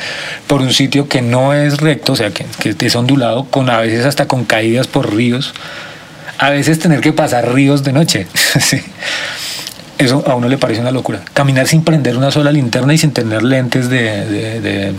por 0.47 0.61
un 0.61 0.73
sitio 0.73 1.07
que 1.07 1.21
no 1.21 1.53
es 1.53 1.77
recto, 1.77 2.13
o 2.13 2.15
sea, 2.15 2.31
que, 2.31 2.45
que 2.59 2.85
es 2.85 2.95
ondulado, 2.95 3.45
con 3.45 3.69
a 3.69 3.79
veces 3.79 4.05
hasta 4.05 4.27
con 4.27 4.45
caídas 4.45 4.87
por 4.87 5.13
ríos. 5.13 5.53
A 6.37 6.49
veces 6.49 6.79
tener 6.79 7.01
que 7.01 7.13
pasar 7.13 7.53
ríos 7.53 7.83
de 7.83 7.93
noche. 7.93 8.27
sí 8.59 8.81
eso 10.01 10.23
a 10.27 10.35
uno 10.35 10.47
le 10.47 10.57
parece 10.57 10.81
una 10.81 10.91
locura. 10.91 11.21
Caminar 11.33 11.67
sin 11.67 11.83
prender 11.83 12.17
una 12.17 12.31
sola 12.31 12.51
linterna 12.51 12.93
y 12.93 12.97
sin 12.97 13.11
tener 13.11 13.43
lentes 13.43 13.89
de, 13.89 14.25
de, 14.25 14.61
de, 14.61 14.93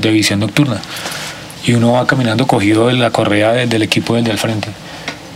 de 0.00 0.10
visión 0.10 0.40
nocturna. 0.40 0.80
Y 1.64 1.74
uno 1.74 1.92
va 1.92 2.06
caminando 2.06 2.46
cogido 2.46 2.88
de 2.88 2.94
la 2.94 3.10
correa 3.10 3.52
de, 3.52 3.66
del 3.66 3.82
equipo 3.82 4.14
del 4.14 4.24
de 4.24 4.30
al 4.32 4.38
frente. 4.38 4.68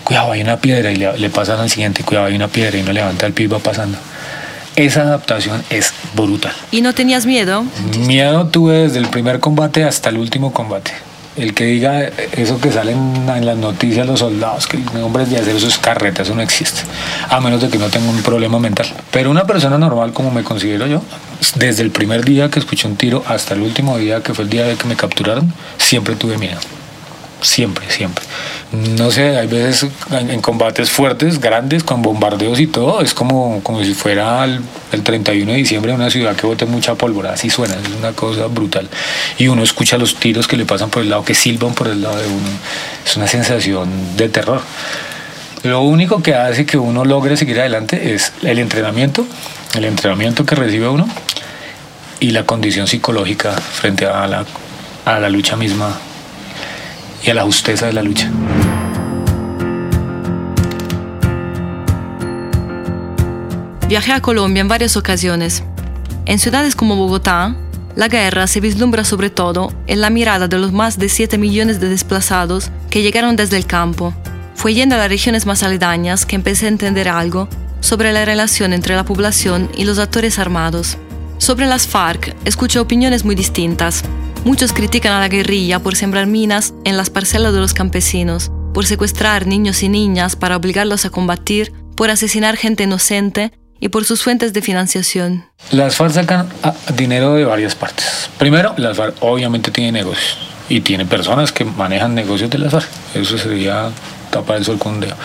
Cuidado, 0.05 0.33
hay 0.33 0.43
una 0.43 0.59
piedra 0.59 0.91
y 0.91 0.97
le, 0.97 1.19
le 1.19 1.31
pasan 1.31 1.61
al 1.61 1.71
siguiente. 1.71 2.03
Cuidado, 2.03 2.27
hay 2.27 2.37
una 2.37 2.49
piedra 2.49 2.77
y 2.77 2.83
uno 2.83 2.93
levanta 2.93 3.27
el 3.27 3.33
pie 3.33 3.45
y 3.45 3.49
va 3.49 3.59
pasando. 3.59 3.99
Esa 4.77 5.03
adaptación 5.03 5.63
es 5.71 5.93
brutal. 6.15 6.53
¿Y 6.73 6.81
no 6.81 6.93
tenías 6.93 7.27
miedo? 7.27 7.65
Miedo 8.07 8.47
tuve 8.49 8.75
desde 8.75 8.99
el 8.99 9.07
primer 9.07 9.39
combate 9.39 9.85
hasta 9.85 10.09
el 10.09 10.19
último 10.19 10.53
combate. 10.53 10.93
El 11.37 11.55
que 11.55 11.65
diga 11.65 12.11
eso 12.33 12.61
que 12.61 12.71
sale 12.71 12.93
en, 12.93 13.29
en 13.29 13.47
las 13.47 13.57
noticias 13.57 14.07
los 14.07 14.21
soldados, 14.21 14.67
que 14.67 14.79
hombres 15.03 15.31
de 15.31 15.39
hacer 15.39 15.59
sus 15.61 15.79
carretas, 15.79 16.29
eso 16.29 16.35
no 16.37 16.43
existe, 16.43 16.83
a 17.29 17.41
menos 17.41 17.61
de 17.61 17.69
que 17.69 17.79
no 17.79 17.89
tenga 17.89 18.09
un 18.11 18.23
problema 18.23 18.59
mental. 18.59 18.87
Pero 19.11 19.31
una 19.31 19.47
persona 19.47 19.79
normal 19.79 20.13
como 20.13 20.31
me 20.31 20.45
considero 20.45 20.87
yo, 20.87 21.03
desde 21.57 21.83
el 21.83 21.91
primer 21.91 22.25
día 22.25 22.51
que 22.51 22.59
escuché 22.59 22.89
un 22.89 22.97
tiro 22.97 23.25
hasta 23.27 23.55
el 23.55 23.63
último 23.63 23.99
día 23.99 24.23
que 24.23 24.35
fue 24.35 24.45
el 24.45 24.51
día 24.51 24.65
de 24.65 24.77
que 24.77 24.87
me 24.87 24.97
capturaron, 24.97 25.53
siempre 25.79 26.15
tuve 26.15 26.39
miedo 26.39 26.59
siempre, 27.45 27.91
siempre. 27.91 28.25
No 28.73 29.11
sé, 29.11 29.37
hay 29.37 29.47
veces 29.47 29.91
en, 30.11 30.41
combates 30.41 30.91
fuertes, 30.91 31.41
grandes, 31.41 31.85
con 31.85 32.03
bombardeos 32.03 32.59
y 32.59 32.67
todo, 32.67 33.01
es 33.03 33.15
como, 33.15 33.63
como 33.63 33.85
si 33.85 33.95
fuera 33.95 34.45
el, 34.45 34.63
31 35.03 35.53
de 35.53 35.59
diciembre 35.59 35.93
una 35.93 36.11
ciudad 36.11 36.35
que 36.35 36.47
bote 36.47 36.67
mucha 36.67 36.95
pólvora, 36.95 37.33
así 37.33 37.51
suena, 37.51 37.75
es 37.75 37.89
una 37.97 38.13
cosa 38.13 38.47
brutal. 38.47 38.89
Y 39.39 39.49
uno 39.49 39.63
escucha 39.63 39.99
los 39.99 40.17
tiros 40.17 40.49
que 40.49 40.57
le 40.57 40.65
pasan 40.65 40.91
por 40.91 41.03
el 41.03 41.11
lado, 41.11 41.25
que 41.25 41.35
silban 41.35 41.75
por 41.75 41.89
el 41.89 42.03
lado 42.03 42.17
de 42.17 42.27
uno, 42.27 42.49
es 43.05 43.17
una 43.17 43.27
sensación 43.27 44.17
de 44.17 44.29
terror. 44.29 44.63
Lo 45.63 45.83
único 45.83 46.23
que 46.23 46.35
hace 46.35 46.67
que 46.67 46.77
uno 46.77 47.05
logre 47.05 47.37
seguir 47.37 47.61
adelante 47.61 48.15
es 48.15 48.33
el 48.43 48.59
entrenamiento, 48.59 49.27
el 49.75 49.85
entrenamiento 49.85 50.45
que 50.45 50.55
recibe 50.55 50.89
uno 50.89 51.09
y 52.21 52.31
la 52.31 52.45
condición 52.45 52.87
psicológica 52.87 53.53
frente 53.53 54.07
a 54.07 54.27
la, 54.27 54.45
a 55.05 55.21
la 55.21 55.29
lucha 55.29 55.57
misma 55.57 55.99
y 57.25 57.31
a 57.31 57.35
la 57.35 57.43
justeza 57.43 57.87
de 57.87 57.93
la 57.93 58.03
lucha. 58.03 58.31
Viajé 63.89 64.13
a 64.13 64.21
Colombia 64.21 64.61
en 64.61 64.69
varias 64.69 64.97
ocasiones. 64.97 65.63
En 66.27 66.39
ciudades 66.39 66.75
como 66.75 66.97
Bogotá, 66.97 67.55
la 67.97 68.09
guerra 68.09 68.47
se 68.47 68.61
vislumbra 68.61 69.05
sobre 69.05 69.31
todo 69.31 69.73
en 69.87 70.01
la 70.01 70.11
mirada 70.11 70.49
de 70.49 70.59
los 70.59 70.73
más 70.73 70.99
de 70.99 71.09
7 71.09 71.39
millones 71.39 71.81
de 71.81 71.89
desplazados 71.89 72.71
que 72.91 73.03
llegaron 73.03 73.37
desde 73.37 73.57
el 73.57 73.67
campo. 73.67 74.13
Fue 74.55 74.75
yendo 74.75 74.95
a 74.95 74.99
las 74.99 75.09
regiones 75.09 75.47
más 75.47 75.63
aledañas 75.63 76.27
que 76.27 76.37
empecé 76.37 76.67
a 76.67 76.71
entender 76.71 77.09
algo 77.09 77.49
sobre 77.81 78.13
la 78.13 78.25
relación 78.25 78.73
entre 78.73 78.97
la 78.97 79.05
población 79.05 79.71
y 79.77 79.85
los 79.85 79.99
actores 79.99 80.39
armados. 80.39 80.97
Sobre 81.39 81.67
las 81.67 81.87
FARC 81.87 82.35
escuché 82.45 82.79
opiniones 82.79 83.25
muy 83.25 83.35
distintas. 83.35 84.03
Muchos 84.45 84.75
critican 84.75 85.13
a 85.13 85.21
la 85.21 85.29
guerrilla 85.29 85.79
por 85.79 85.97
sembrar 85.97 86.27
minas 86.27 86.75
en 86.85 86.99
las 86.99 87.09
parcelas 87.09 87.55
de 87.55 87.61
los 87.61 87.73
campesinos, 87.73 88.53
por 88.75 88.85
secuestrar 88.85 89.47
niños 89.47 89.83
y 89.83 89.89
niñas 89.89 90.37
para 90.37 90.57
obligarlos 90.57 91.07
a 91.07 91.11
combatir, 91.11 91.73
por 91.97 92.11
asesinar 92.11 92.59
gente 92.59 92.85
inocente 92.85 93.53
y 93.81 93.89
por 93.89 94.05
sus 94.05 94.23
fuentes 94.23 94.53
de 94.53 94.61
financiación. 94.61 95.47
Las 95.71 95.97
FARC 95.97 96.13
sacan 96.13 96.51
ah, 96.63 96.75
dinero 96.95 97.33
de 97.35 97.47
varias 97.47 97.75
partes. 97.75 98.29
Primero, 98.37 98.75
las 98.77 98.99
FARC 98.99 99.17
obviamente 99.21 99.71
tienen 99.71 99.95
negocios 99.95 100.37
y 100.69 100.83
tiene 100.83 101.07
personas 101.07 101.51
que 101.51 101.65
manejan 101.65 102.15
negocios 102.15 102.51
de 102.51 102.59
las 102.59 102.71
FARC. 102.71 102.89
Eso 103.15 103.39
sería 103.39 103.89
tapar 104.29 104.59
el 104.59 104.65
sol 104.67 104.79
con 104.79 104.97
un 104.97 105.01
dedo. 105.01 105.17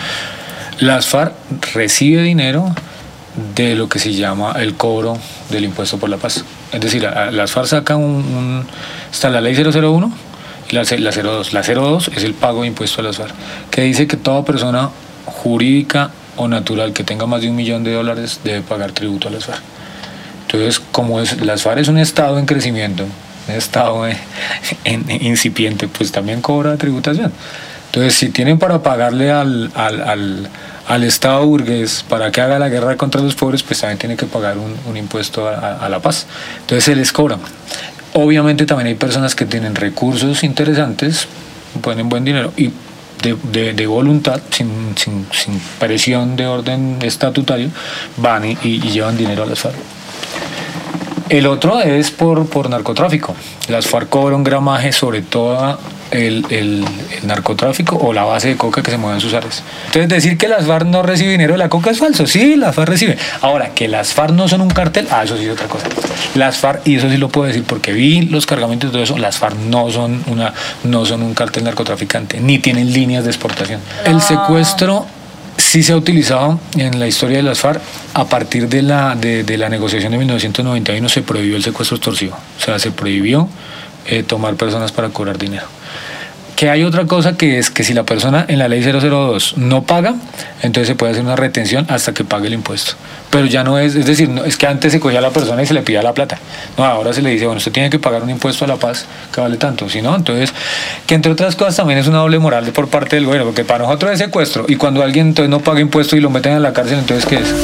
Las 0.78 1.06
FARC 1.06 1.34
recibe 1.74 2.22
dinero 2.22 2.74
de 3.56 3.74
lo 3.74 3.88
que 3.88 3.98
se 3.98 4.12
llama 4.12 4.54
el 4.58 4.74
cobro 4.74 5.16
del 5.50 5.64
impuesto 5.64 5.98
por 5.98 6.10
la 6.10 6.16
paz. 6.16 6.44
Es 6.72 6.80
decir, 6.80 7.02
las 7.02 7.50
FARC 7.50 7.66
sacan 7.66 7.98
un, 7.98 8.66
está 9.10 9.30
la 9.30 9.40
ley 9.40 9.54
001 9.54 10.12
y 10.70 10.74
la, 10.74 10.82
la 10.82 11.10
02. 11.10 11.52
La 11.52 11.62
02 11.62 12.10
es 12.16 12.24
el 12.24 12.34
pago 12.34 12.62
de 12.62 12.68
impuesto 12.68 13.00
a 13.00 13.04
las 13.04 13.16
FARC, 13.16 13.34
que 13.70 13.82
dice 13.82 14.06
que 14.06 14.16
toda 14.16 14.44
persona 14.44 14.90
jurídica 15.26 16.10
o 16.36 16.48
natural 16.48 16.92
que 16.92 17.04
tenga 17.04 17.26
más 17.26 17.42
de 17.42 17.50
un 17.50 17.56
millón 17.56 17.84
de 17.84 17.92
dólares 17.92 18.40
debe 18.44 18.62
pagar 18.62 18.92
tributo 18.92 19.28
a 19.28 19.30
las 19.30 19.44
FARC. 19.44 19.62
Entonces, 20.42 20.80
como 20.90 21.20
es, 21.20 21.40
las 21.40 21.62
FARC 21.62 21.78
es 21.78 21.88
un 21.88 21.98
estado 21.98 22.38
en 22.38 22.46
crecimiento, 22.46 23.04
un 23.48 23.54
estado 23.54 24.06
en, 24.06 25.10
incipiente, 25.22 25.86
pues 25.86 26.10
también 26.10 26.40
cobra 26.40 26.76
tributación. 26.76 27.32
Entonces, 27.86 28.14
si 28.14 28.30
tienen 28.30 28.58
para 28.58 28.82
pagarle 28.82 29.32
al, 29.32 29.72
al 29.74 30.48
al 30.79 30.79
Estado 31.04 31.46
burgués 31.46 32.04
para 32.08 32.32
que 32.32 32.40
haga 32.40 32.58
la 32.58 32.68
guerra 32.68 32.96
contra 32.96 33.20
los 33.20 33.34
pobres, 33.34 33.62
pues 33.62 33.80
también 33.80 33.98
tiene 33.98 34.16
que 34.16 34.26
pagar 34.26 34.56
un, 34.58 34.96
impuesto 34.96 35.48
a, 35.48 35.88
la 35.88 36.00
paz. 36.00 36.26
Entonces 36.60 36.84
se 36.84 36.96
les 36.96 37.12
cobra. 37.12 37.38
Obviamente 38.12 38.66
también 38.66 38.88
hay 38.88 38.94
personas 38.94 39.34
que 39.34 39.46
tienen 39.46 39.74
recursos 39.76 40.42
interesantes, 40.42 41.28
ponen 41.80 42.08
buen 42.08 42.24
dinero 42.24 42.52
y 42.56 42.72
de, 43.22 43.86
voluntad, 43.86 44.40
sin, 44.50 44.94
presión 45.78 46.36
de 46.36 46.46
orden 46.46 46.98
estatutario, 47.02 47.70
van 48.16 48.44
y, 48.44 48.58
y 48.62 48.80
llevan 48.80 49.16
dinero 49.16 49.44
a 49.44 49.46
las 49.46 49.60
FARC. 49.60 49.76
El 51.30 51.46
otro 51.46 51.80
es 51.80 52.10
por, 52.10 52.48
por 52.48 52.68
narcotráfico. 52.68 53.36
Las 53.68 53.86
FARC 53.86 54.08
cobran 54.08 54.38
un 54.38 54.44
gramaje 54.44 54.90
sobre 54.90 55.22
todo 55.22 55.78
el, 56.10 56.44
el, 56.50 56.84
narcotráfico 57.22 57.96
o 57.96 58.12
la 58.12 58.24
base 58.24 58.48
de 58.48 58.56
coca 58.56 58.82
que 58.82 58.90
se 58.90 58.96
mueve 58.96 59.18
en 59.18 59.20
sus 59.20 59.32
áreas. 59.32 59.62
Entonces 59.86 60.08
decir 60.08 60.36
que 60.36 60.48
las 60.48 60.66
FARC 60.66 60.86
no 60.86 61.04
reciben 61.04 61.34
dinero 61.34 61.52
de 61.52 61.58
la 61.58 61.68
coca 61.68 61.92
es 61.92 61.98
falso. 61.98 62.26
Sí, 62.26 62.56
las 62.56 62.74
FARC 62.74 62.88
reciben. 62.88 63.16
Ahora, 63.42 63.70
que 63.70 63.86
las 63.86 64.12
FARC 64.12 64.32
no 64.32 64.48
son 64.48 64.60
un 64.60 64.70
cartel, 64.70 65.06
ah, 65.12 65.22
eso 65.22 65.36
sí 65.36 65.44
es 65.44 65.52
otra 65.52 65.68
cosa. 65.68 65.86
Las 66.34 66.58
FARC, 66.58 66.84
y 66.84 66.96
eso 66.96 67.08
sí 67.08 67.16
lo 67.16 67.28
puedo 67.28 67.46
decir 67.46 67.62
porque 67.62 67.92
vi 67.92 68.22
los 68.22 68.44
cargamentos 68.44 68.90
de 68.90 68.94
todo 68.94 69.04
eso, 69.04 69.16
las 69.16 69.38
FARC 69.38 69.56
no 69.56 69.88
son, 69.92 70.24
una, 70.26 70.52
no 70.82 71.06
son 71.06 71.22
un 71.22 71.34
cartel 71.34 71.62
narcotraficante, 71.62 72.40
ni 72.40 72.58
tienen 72.58 72.92
líneas 72.92 73.22
de 73.22 73.30
exportación. 73.30 73.80
El 74.04 74.20
secuestro 74.20 75.06
sí 75.70 75.84
se 75.84 75.92
ha 75.92 75.96
utilizado 75.96 76.58
en 76.74 76.98
la 76.98 77.06
historia 77.06 77.36
de 77.36 77.44
las 77.44 77.60
FARC. 77.60 77.80
A 78.14 78.24
partir 78.28 78.68
de 78.68 78.82
la, 78.82 79.14
de, 79.14 79.44
de 79.44 79.56
la 79.56 79.68
negociación 79.68 80.10
de 80.10 80.18
1991 80.18 81.08
se 81.08 81.22
prohibió 81.22 81.54
el 81.54 81.62
secuestro 81.62 81.96
extorsivo. 81.96 82.36
O 82.58 82.60
sea, 82.60 82.80
se 82.80 82.90
prohibió 82.90 83.48
eh, 84.06 84.24
tomar 84.24 84.56
personas 84.56 84.90
para 84.90 85.10
cobrar 85.10 85.38
dinero 85.38 85.66
que 86.60 86.68
hay 86.68 86.84
otra 86.84 87.06
cosa 87.06 87.38
que 87.38 87.58
es 87.58 87.70
que 87.70 87.84
si 87.84 87.94
la 87.94 88.02
persona 88.02 88.44
en 88.46 88.58
la 88.58 88.68
ley 88.68 88.82
002 88.82 89.54
no 89.56 89.84
paga, 89.84 90.16
entonces 90.60 90.88
se 90.88 90.94
puede 90.94 91.12
hacer 91.12 91.24
una 91.24 91.34
retención 91.34 91.86
hasta 91.88 92.12
que 92.12 92.22
pague 92.22 92.48
el 92.48 92.52
impuesto. 92.52 92.96
Pero 93.30 93.46
ya 93.46 93.64
no 93.64 93.78
es, 93.78 93.94
es 93.94 94.04
decir, 94.04 94.28
es 94.44 94.58
que 94.58 94.66
antes 94.66 94.92
se 94.92 95.00
cogía 95.00 95.20
a 95.20 95.22
la 95.22 95.30
persona 95.30 95.62
y 95.62 95.66
se 95.66 95.72
le 95.72 95.80
pida 95.80 96.02
la 96.02 96.12
plata. 96.12 96.38
No, 96.76 96.84
ahora 96.84 97.14
se 97.14 97.22
le 97.22 97.30
dice, 97.30 97.46
bueno, 97.46 97.56
usted 97.56 97.72
tiene 97.72 97.88
que 97.88 97.98
pagar 97.98 98.22
un 98.22 98.28
impuesto 98.28 98.66
a 98.66 98.68
la 98.68 98.76
paz 98.76 99.06
que 99.32 99.40
vale 99.40 99.56
tanto. 99.56 99.88
Si 99.88 100.02
no, 100.02 100.14
entonces, 100.14 100.52
que 101.06 101.14
entre 101.14 101.32
otras 101.32 101.56
cosas 101.56 101.76
también 101.76 101.98
es 101.98 102.06
una 102.08 102.18
doble 102.18 102.38
moral 102.38 102.66
por 102.72 102.88
parte 102.88 103.16
del 103.16 103.24
gobierno, 103.24 103.46
porque 103.46 103.64
para 103.64 103.84
nosotros 103.84 104.12
es 104.12 104.18
secuestro 104.18 104.66
y 104.68 104.76
cuando 104.76 105.02
alguien 105.02 105.28
entonces 105.28 105.48
no 105.48 105.60
paga 105.60 105.80
impuesto 105.80 106.14
y 106.14 106.20
lo 106.20 106.28
meten 106.28 106.52
en 106.52 106.62
la 106.62 106.74
cárcel, 106.74 106.98
entonces, 106.98 107.24
¿qué 107.24 107.36
es? 107.36 107.54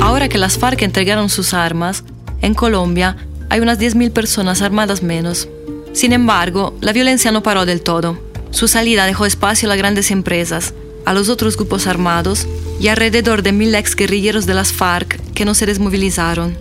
Ahora 0.00 0.30
que 0.30 0.38
las 0.38 0.56
FARC 0.56 0.80
entregaron 0.80 1.28
sus 1.28 1.52
armas, 1.52 2.02
en 2.42 2.54
Colombia 2.54 3.16
hay 3.50 3.60
unas 3.60 3.78
10.000 3.78 4.12
personas 4.12 4.62
armadas 4.62 5.02
menos. 5.02 5.48
Sin 5.92 6.12
embargo, 6.12 6.76
la 6.80 6.92
violencia 6.92 7.32
no 7.32 7.42
paró 7.42 7.66
del 7.66 7.82
todo. 7.82 8.18
Su 8.50 8.68
salida 8.68 9.06
dejó 9.06 9.26
espacio 9.26 9.66
a 9.66 9.70
las 9.70 9.78
grandes 9.78 10.10
empresas, 10.10 10.74
a 11.04 11.14
los 11.14 11.28
otros 11.28 11.56
grupos 11.56 11.86
armados 11.86 12.46
y 12.80 12.88
alrededor 12.88 13.42
de 13.42 13.52
mil 13.52 13.74
ex 13.74 13.96
guerrilleros 13.96 14.46
de 14.46 14.54
las 14.54 14.72
FARC 14.72 15.20
que 15.32 15.44
no 15.44 15.54
se 15.54 15.66
desmovilizaron. 15.66 16.56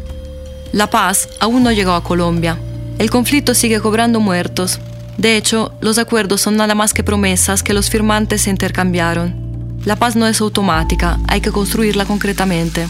La 0.71 0.89
paz 0.89 1.29
aún 1.39 1.63
no 1.63 1.71
llegó 1.71 1.91
a 1.91 2.03
Colombia. 2.03 2.57
El 2.97 3.09
conflicto 3.09 3.53
sigue 3.53 3.79
cobrando 3.79 4.19
muertos. 4.19 4.79
De 5.17 5.37
hecho, 5.37 5.73
los 5.81 5.97
acuerdos 5.97 6.41
son 6.41 6.57
nada 6.57 6.75
más 6.75 6.93
que 6.93 7.03
promesas 7.03 7.63
que 7.63 7.73
los 7.73 7.89
firmantes 7.89 8.43
se 8.43 8.49
intercambiaron. 8.49 9.79
La 9.85 9.95
paz 9.95 10.15
no 10.15 10.27
es 10.27 10.41
automática, 10.41 11.19
hay 11.27 11.41
que 11.41 11.51
construirla 11.51 12.05
concretamente. 12.05 12.87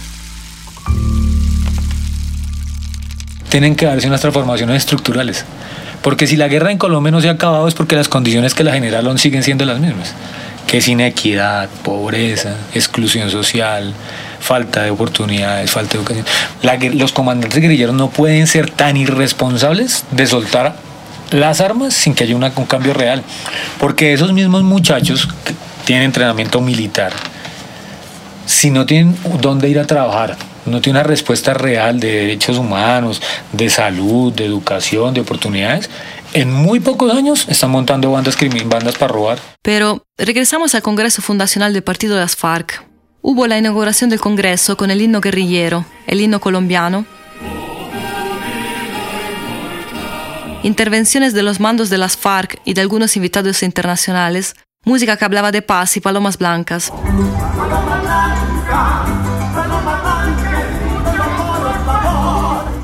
Tienen 3.50 3.76
que 3.76 3.86
darse 3.86 4.08
unas 4.08 4.22
transformaciones 4.22 4.78
estructurales. 4.78 5.46
Porque 6.02 6.28
si 6.28 6.36
la 6.36 6.48
guerra 6.48 6.72
en 6.72 6.78
Colombia 6.78 7.12
no 7.12 7.22
se 7.22 7.30
ha 7.30 7.34
acabado 7.34 7.68
es 7.68 7.74
porque 7.74 7.96
las 7.96 8.08
condiciones 8.08 8.54
que 8.54 8.64
la 8.64 8.74
generaron 8.74 9.18
siguen 9.18 9.44
siendo 9.44 9.66
las 9.66 9.80
mismas. 9.80 10.14
Que 10.68 10.78
es 10.78 10.88
inequidad, 10.88 11.70
pobreza, 11.84 12.56
exclusión 12.74 13.30
social, 13.30 13.94
falta 14.40 14.84
de 14.84 14.92
oportunidades, 14.92 15.72
falta 15.72 15.98
de 15.98 16.00
educación. 16.00 16.98
los 16.98 17.12
comandantes 17.12 17.60
guerrilleros 17.60 17.96
no 17.96 18.10
pueden 18.10 18.48
ser 18.48 18.70
tan 18.70 18.98
irresponsables 18.98 20.06
de 20.12 20.28
soltar 20.28 20.76
las 21.32 21.62
armas 21.62 21.94
sin 21.94 22.14
que 22.14 22.24
haya 22.24 22.36
un 22.36 22.66
cambio 22.68 22.94
real. 22.94 23.24
Porque 23.80 24.14
esos 24.14 24.34
mismos 24.34 24.64
muchachos 24.64 25.28
que 25.46 25.54
tienen 25.86 26.06
entrenamiento 26.06 26.62
militar, 26.62 27.14
si 28.46 28.70
no 28.70 28.86
tienen 28.86 29.18
dónde 29.42 29.70
ir 29.70 29.80
a 29.80 29.86
trabajar, 29.86 30.38
no 30.68 30.82
tiene 30.82 31.00
una 31.00 31.08
respuesta 31.08 31.54
real 31.54 32.00
de 32.00 32.12
derechos 32.12 32.58
humanos, 32.58 33.22
de 33.52 33.70
salud, 33.70 34.34
de 34.34 34.46
educación, 34.46 35.14
de 35.14 35.22
oportunidades, 35.22 35.90
en 36.34 36.52
muy 36.52 36.80
pocos 36.80 37.14
años 37.14 37.46
están 37.50 37.72
montando 37.72 38.12
bandas, 38.12 38.38
bandas 38.66 38.96
para 38.96 39.14
robar. 39.14 39.40
Pero 39.62 40.06
regresamos 40.18 40.76
al 40.76 40.82
Congreso 40.82 41.22
Fundacional 41.22 41.74
del 41.74 41.84
Partido 41.84 42.16
de 42.16 42.22
las 42.22 42.36
FARC. 42.36 42.84
Hubo 43.22 43.48
la 43.48 43.58
inauguración 43.58 44.10
del 44.10 44.20
Congreso 44.20 44.78
con 44.78 44.92
el 44.92 45.02
himno 45.02 45.22
guerrillero, 45.22 45.86
el 46.06 46.22
himno 46.22 46.40
colombiano, 46.40 47.06
intervenciones 50.64 51.34
de 51.34 51.44
los 51.44 51.60
mandos 51.60 51.90
de 51.90 51.98
las 51.98 52.18
FARC 52.18 52.60
y 52.66 52.74
de 52.74 52.82
algunos 52.82 53.16
invitados 53.16 53.64
internacionales, 53.64 54.56
música 54.84 55.18
que 55.18 55.26
hablaba 55.26 55.52
de 55.52 55.62
paz 55.62 55.98
y 55.98 56.02
palomas 56.02 56.38
blancas. 56.38 56.92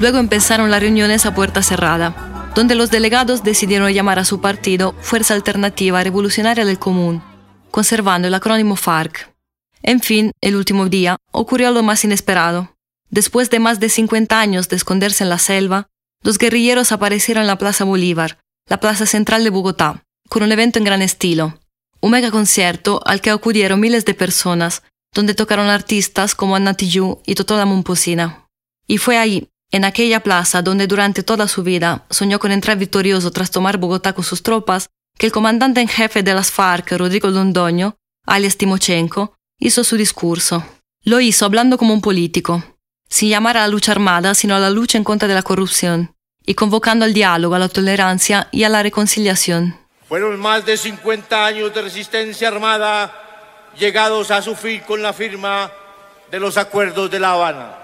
Luego 0.04 0.18
empezaron 0.18 0.70
las 0.70 0.82
reuniones 0.82 1.26
a 1.26 1.34
puerta 1.34 1.64
cerrada, 1.64 2.52
donde 2.56 2.76
los 2.76 2.92
delegados 2.92 3.42
decidieron 3.42 3.90
llamar 3.94 4.20
a 4.20 4.26
su 4.26 4.42
partido 4.42 4.94
Fuerza 5.00 5.34
Alternativa 5.34 6.04
Revolucionaria 6.04 6.66
del 6.66 6.78
Común, 6.78 7.24
conservando 7.72 8.28
el 8.28 8.34
acrónimo 8.34 8.76
FARC. 8.76 9.34
En 9.82 10.02
fin, 10.02 10.34
el 10.42 10.58
último 10.58 10.90
día 10.90 11.16
ocurrió 11.32 11.72
lo 11.72 11.84
más 11.84 12.04
inesperado. 12.04 12.76
Después 13.12 13.50
de 13.50 13.60
más 13.60 13.80
de 13.80 13.88
50 13.88 14.38
años 14.38 14.68
de 14.68 14.76
esconderse 14.76 15.24
en 15.24 15.30
la 15.30 15.40
selva, 15.40 15.88
los 16.22 16.38
guerrilleros 16.38 16.92
aparecieron 16.92 17.44
en 17.44 17.48
la 17.48 17.58
Plaza 17.58 17.86
Bolívar, 17.86 18.40
la 18.68 18.82
plaza 18.82 19.06
central 19.06 19.46
de 19.46 19.52
Bogotá, 19.52 20.04
con 20.28 20.44
un 20.44 20.52
evento 20.52 20.80
en 20.80 20.84
gran 20.84 21.02
estilo. 21.02 21.62
Un 22.02 22.12
mega 22.12 22.30
concierto 22.30 23.00
al 23.06 23.22
que 23.22 23.30
acudieron 23.30 23.80
miles 23.80 24.04
de 24.04 24.16
personas, 24.16 24.84
donde 25.14 25.34
tocaron 25.34 25.70
artistas 25.70 26.36
como 26.36 26.58
Anna 26.58 26.74
Tijoux 26.74 27.22
y 27.26 27.36
Totola 27.36 27.64
Momposina. 27.64 28.50
Y 28.86 28.98
fue 28.98 29.18
ahí, 29.18 29.48
en 29.74 29.86
aquella 29.86 30.20
plaza 30.22 30.62
donde 30.62 30.86
durante 30.86 31.24
toda 31.24 31.48
su 31.48 31.64
vida 31.64 32.06
soñó 32.12 32.38
con 32.38 32.52
entrar 32.52 32.78
victorioso 32.78 33.32
tras 33.32 33.50
tomar 33.50 33.78
Bogotá 33.78 34.14
con 34.14 34.24
sus 34.24 34.44
tropas, 34.44 34.88
que 35.18 35.26
el 35.26 35.32
comandante 35.32 35.82
en 35.82 35.88
jefe 35.88 36.22
de 36.22 36.36
las 36.36 36.52
FARC, 36.52 36.92
Rodrigo 36.92 37.28
Londoño, 37.30 37.96
alias 38.28 38.56
Timochenko, 38.56 39.34
hizo 39.60 39.84
su 39.84 39.98
discurso. 39.98 40.64
Lo 41.04 41.20
hizo 41.20 41.46
hablando 41.46 41.80
como 41.80 41.92
un 41.92 42.02
político, 42.02 42.64
sin 43.10 43.30
llamar 43.30 43.58
a 43.58 43.62
la 43.62 43.68
lucha 43.68 43.92
armada, 43.92 44.36
sino 44.36 44.56
a 44.56 44.60
la 44.60 44.70
lucha 44.70 45.00
en 45.00 45.04
contra 45.04 45.28
de 45.28 45.34
la 45.34 45.42
corrupción, 45.42 46.14
y 46.46 46.54
convocando 46.54 47.04
al 47.04 47.16
diálogo, 47.16 47.56
a 47.56 47.60
la 47.60 47.68
tolerancia 47.68 48.50
y 48.52 48.66
a 48.66 48.70
la 48.70 48.84
reconciliación. 48.84 49.76
Fueron 50.08 50.40
más 50.40 50.68
de 50.68 50.78
50 50.78 51.46
años 51.48 51.74
de 51.74 51.82
resistencia 51.82 52.48
armada 52.48 53.12
llegados 53.80 54.30
a 54.30 54.44
su 54.44 54.56
fin 54.56 54.82
con 54.82 55.02
la 55.02 55.14
firma 55.14 55.72
de 56.30 56.40
los 56.40 56.58
acuerdos 56.58 57.10
de 57.10 57.20
La 57.20 57.32
Habana. 57.32 57.83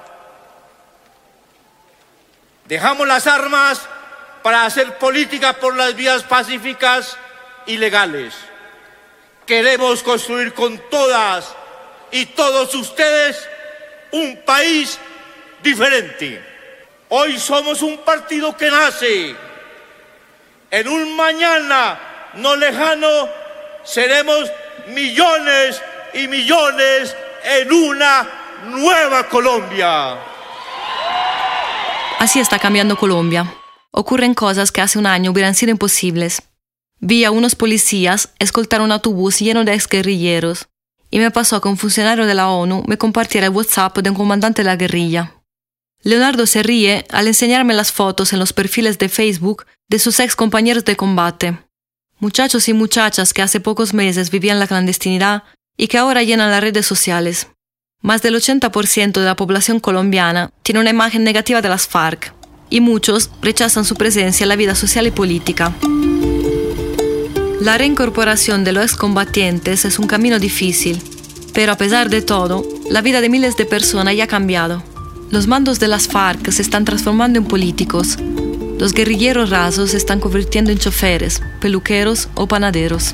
Dejamos 2.69 3.07
las 3.07 3.25
armas 3.25 3.81
para 4.43 4.63
hacer 4.63 4.99
política 4.99 5.53
por 5.53 5.75
las 5.75 5.95
vías 5.95 6.21
pacíficas 6.21 7.17
y 7.65 7.77
legales. 7.77 8.35
Queremos 9.47 10.03
construir 10.03 10.53
con 10.53 10.77
todas 10.91 11.51
y 12.11 12.27
todos 12.27 12.75
ustedes 12.75 13.49
un 14.11 14.43
país 14.45 14.99
diferente. 15.63 16.45
Hoy 17.09 17.39
somos 17.39 17.81
un 17.81 17.97
partido 18.05 18.55
que 18.55 18.69
nace. 18.69 19.35
En 20.69 20.87
un 20.89 21.15
mañana 21.15 21.99
no 22.35 22.55
lejano 22.55 23.29
seremos 23.83 24.47
millones 24.89 25.81
y 26.13 26.27
millones 26.27 27.15
en 27.45 27.73
una 27.73 28.27
nueva 28.65 29.27
Colombia. 29.27 30.28
Así 32.19 32.41
está 32.41 32.59
cambiando 32.59 32.97
Colombia. 32.97 33.55
Ocurren 33.91 34.33
cosas 34.33 34.73
que 34.73 34.81
hace 34.81 34.99
un 34.99 35.05
año 35.05 35.31
hubieran 35.31 35.55
sido 35.55 35.71
imposibles. 35.71 36.41
Vi 36.99 37.23
a 37.23 37.31
unos 37.31 37.55
policías 37.55 38.33
escoltar 38.39 38.81
un 38.81 38.91
autobús 38.91 39.39
lleno 39.39 39.63
de 39.63 39.73
exguerrilleros 39.73 40.67
y 41.09 41.19
me 41.19 41.31
pasó 41.31 41.61
que 41.61 41.69
un 41.69 41.77
funcionario 41.77 42.25
de 42.25 42.33
la 42.33 42.49
ONU 42.49 42.83
me 42.87 42.97
compartiera 42.97 43.47
el 43.47 43.53
WhatsApp 43.53 43.99
de 43.99 44.09
un 44.09 44.17
comandante 44.17 44.63
de 44.63 44.65
la 44.65 44.75
guerrilla. 44.75 45.33
Leonardo 46.01 46.45
se 46.45 46.61
ríe 46.61 47.05
al 47.09 47.27
enseñarme 47.27 47.73
las 47.73 47.93
fotos 47.93 48.33
en 48.33 48.39
los 48.39 48.51
perfiles 48.51 48.97
de 48.97 49.07
Facebook 49.07 49.65
de 49.87 49.99
sus 49.99 50.19
ex 50.19 50.35
compañeros 50.35 50.83
de 50.83 50.97
combate. 50.97 51.57
Muchachos 52.19 52.67
y 52.67 52.73
muchachas 52.73 53.33
que 53.33 53.43
hace 53.43 53.61
pocos 53.61 53.93
meses 53.93 54.29
vivían 54.29 54.59
la 54.59 54.67
clandestinidad 54.67 55.43
y 55.77 55.87
que 55.87 55.97
ahora 55.97 56.23
llenan 56.23 56.51
las 56.51 56.59
redes 56.59 56.85
sociales. 56.85 57.47
Más 58.01 58.21
del 58.21 58.35
80% 58.35 59.19
de 59.19 59.25
la 59.25 59.35
población 59.35 59.81
colombiana 59.81 60.51
tiene 60.63 60.79
una 60.79 60.89
imagen 60.89 61.25
negativa 61.25 61.61
de 61.61 61.67
las 61.67 61.85
FARC 61.85 62.33
y 62.69 62.79
muchos 62.79 63.29
rechazan 63.41 63.83
su 63.83 63.95
presencia 63.95 64.45
en 64.45 64.49
la 64.49 64.55
vida 64.55 64.73
social 64.73 65.05
y 65.05 65.11
política. 65.11 65.73
La 67.59 67.77
reincorporación 67.77 68.63
de 68.63 68.71
los 68.71 68.85
excombatientes 68.85 69.83
es 69.83 69.99
un 69.99 70.07
camino 70.07 70.39
difícil, 70.39 71.01
pero 71.53 71.73
a 71.73 71.77
pesar 71.77 72.09
de 72.09 72.21
todo, 72.21 72.63
la 72.89 73.01
vida 73.01 73.19
de 73.19 73.27
miles 73.27 73.57
de 73.57 73.65
personas 73.65 74.15
ya 74.15 74.23
ha 74.23 74.27
cambiado. 74.27 74.81
Los 75.29 75.47
mandos 75.47 75.81
de 75.81 75.89
las 75.89 76.07
FARC 76.07 76.51
se 76.51 76.61
están 76.61 76.85
transformando 76.85 77.37
en 77.37 77.45
políticos. 77.45 78.17
Los 78.77 78.93
guerrilleros 78.93 79.49
rasos 79.49 79.91
se 79.91 79.97
están 79.97 80.21
convirtiendo 80.21 80.71
en 80.71 80.79
choferes, 80.79 81.41
peluqueros 81.59 82.29
o 82.35 82.47
panaderos. 82.47 83.13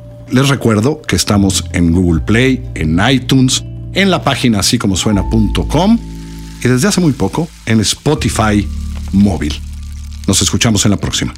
les 0.31 0.49
recuerdo 0.49 1.01
que 1.01 1.15
estamos 1.15 1.65
en 1.73 1.91
Google 1.91 2.21
Play, 2.21 2.63
en 2.75 2.99
iTunes, 3.09 3.63
en 3.93 4.09
la 4.09 4.23
página 4.23 4.59
así 4.59 4.77
como 4.77 4.95
suena.com 4.95 5.99
y 6.63 6.67
desde 6.67 6.87
hace 6.87 7.01
muy 7.01 7.11
poco 7.11 7.47
en 7.65 7.79
Spotify 7.81 8.67
móvil. 9.11 9.53
Nos 10.27 10.41
escuchamos 10.41 10.85
en 10.85 10.91
la 10.91 10.97
próxima. 10.97 11.33